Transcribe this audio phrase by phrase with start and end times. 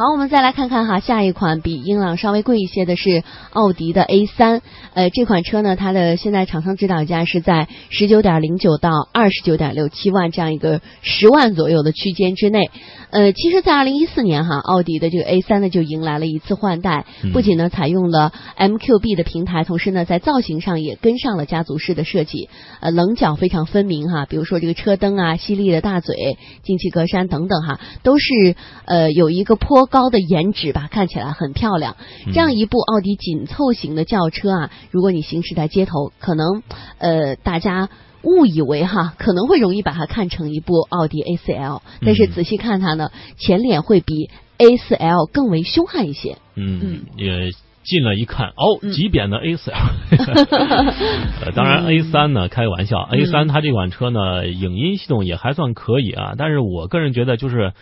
[0.00, 4.62] 好，我们再来看看哈，下一款比英朗稍微贵一些的是奥迪的 A 三。
[4.94, 12.70] 呃，这款车呢，它的现在厂商指导价是在十九点零九到二十九点六七万这样一个十万左右的区间之内。
[13.10, 17.04] 呃，其实，在二零一四年哈，奥迪的这个 A 三呢就迎来了一次换代，
[17.34, 22.48] 不仅呢采用了 MQB 的平台，同时呢在造型上也跟上了家族式的设计，
[22.80, 28.54] 呃，棱角非常分明哈，比如说这个车灯啊、犀利的大嘴、进气格栅等等哈，都是
[28.86, 31.96] 呃有一个颇高的颜值吧，看起来很漂亮。
[32.32, 36.62] 这样一部奥迪紧凑型的轿车啊，如果你行驶在街头，可能
[36.98, 37.88] 呃大家。
[38.22, 46.36] 误以为哈 可能会容易把它看成一部奥迪 A4L，但是仔细看它呢，前脸会比 A4L 更为凶悍一些。
[46.54, 47.50] 嗯，也
[47.82, 49.72] 近了一看，哦，极扁的 A4L。
[51.46, 57.72] 呃，当然 A3 呢，开个玩笑，A3 它这款车呢，影音系统也还算可以啊，但是我个人觉得就是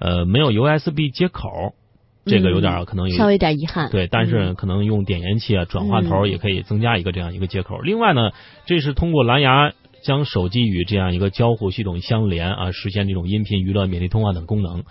[0.00, 1.74] 呃没有 USB 接口。
[2.26, 7.80] 这个有点可能有稍微有点遗憾，对，但是可能用点烟器啊、转换头也可以增加一个这样一个接口。
[7.80, 8.30] 另外呢，
[8.66, 14.84] 这是通过蓝牙将手机与这样一个交互系统相连啊，实现这种音频娱乐、免提通话等功能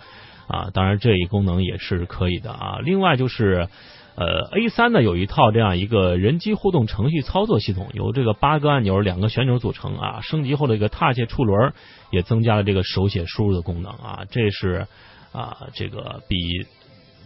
[0.50, 0.70] 啊。
[0.74, 2.78] 当然，这一功能也是可以的啊。
[2.84, 3.68] 另外就是，
[4.16, 10.20] 呃，A 三呢有一套这样一个人机互动程序操作系统，由这个八个按钮、两个旋钮组成啊。
[10.22, 11.72] 升级后的一个踏切触轮
[12.10, 14.24] 也增加了这个手写输入的功能啊。
[14.30, 14.86] 这是
[15.32, 16.36] 啊，这个比。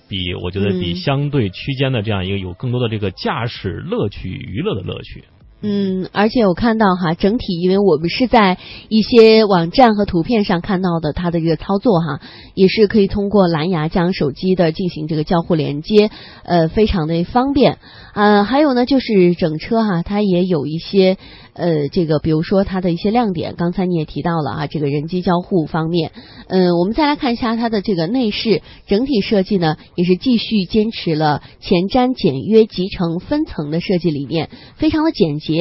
[0.06, 5.24] 比我觉得比相对区间的这样一个有更多的这个驾驶乐趣、娱乐的乐趣。
[5.66, 8.58] 嗯，而且我看到哈，整体因为我们是在
[8.90, 12.20] 一些网站和图片上看到的，它的这个操作哈，
[12.52, 16.10] 也是可以通过蓝牙将手机的进行这个交互连接，
[16.42, 17.78] 呃，非常的方便。
[18.12, 21.16] 呃，还有呢，就是整车哈，它也有一些。
[21.56, 26.10] 呃，这个比如说它的一些亮点，刚才你也提到了啊，这个人机交互方面，
[26.48, 35.53] 嗯，我们再来看一下它的这个内饰，整体设计呢也是继续坚持了前瞻、简约、集成、分层的设计理念，非常的简洁，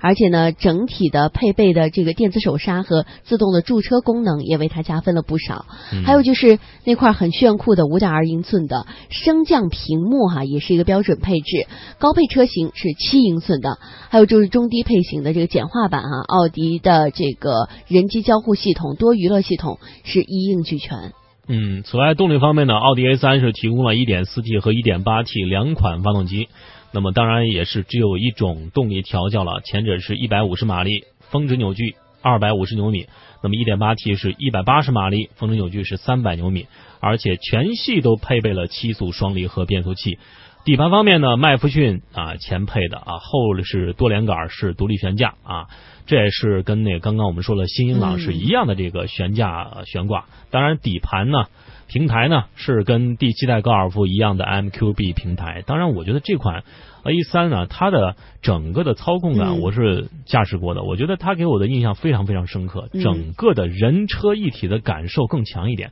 [0.00, 5.66] 而且呢，整体的配备的这个电子手刹和自动的驻车功能也为它加分了不少。
[6.04, 11.66] 还有就是那块很炫酷的五点二英寸的升降屏幕哈，也是一个标准配置，
[11.98, 13.78] 高配车型是七英寸的，
[14.08, 15.32] 还有就是中低配型的。
[15.32, 21.12] 这个简化版啊，奥迪的这个人机交互系统、多娱乐系统是一应俱全。
[21.46, 26.48] 嗯，此外动力方面呢，奥迪 A 三是提供了 1.4T 和 1.8T 两款发动机，
[26.92, 33.06] 那么当然也是只有一种动力调教了，前者是一百五十马力，峰值扭矩二百五十牛米，
[33.42, 36.66] 那么一点八 T 是一百八十马力，峰值扭矩是三百牛米，
[37.00, 40.18] 而且全系都配备了七速双离合变速器。
[40.64, 45.68] 底盘方面呢，麦弗逊啊前配的啊，后是多连杆式独立悬架啊，
[46.06, 50.26] 这也是跟那刚刚我们说的新英朗是一样的这个悬架悬挂。
[50.50, 51.46] 当然底盘呢，
[51.88, 55.62] 平台呢是跟第七代高尔夫一样的 MQB 平台。
[55.66, 56.62] 当然，我觉得这款
[57.04, 65.90] A 三呢，它的整个的操控感我是驾驶过的，我觉得它给我的印象非常非常深刻，整个的人车一体的感受更强一点。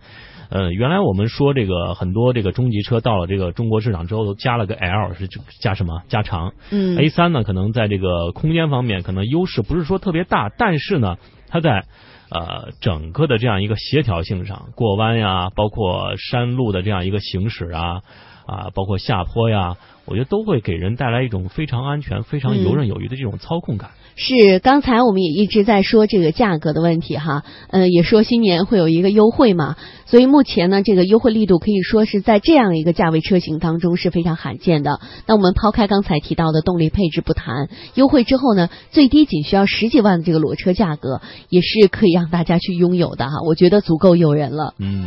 [0.49, 5.29] 呃，原来我们说这个很多这个中级车到了这个中国市场之后都加了个 L，是
[5.61, 6.53] 加什么加长？
[6.71, 11.17] 嗯，A 三呢可能在这个空间方面可能优势不是说特别大，但是呢
[11.49, 11.85] 它在
[12.31, 18.03] 呃整个的这样一个协调性上，过弯呀，包括山路的这样一个行驶啊
[18.47, 19.77] 啊，包括下坡呀，
[20.07, 23.91] 我觉得都会给人带来一种非常安全、非常游刃有余的这种操控感。
[24.19, 35.01] 是，刚才我们也一直在说这个价格的问题哈，呃，也说新年会有一个优惠嘛，所以目前呢，这个优惠力度可以说是在这样一个价位车型当中是非常罕见的。
[35.27, 41.21] 那我们抛开刚才提到的动力配置不谈，优惠之后呢，最低仅需要十几万的这个裸车价格，
[41.51, 44.73] 也是可以让大家去拥有的哈，我觉得足够诱人了。
[44.79, 45.05] 嗯。